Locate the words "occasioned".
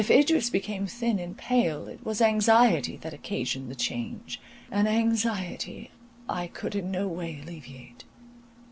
3.13-3.69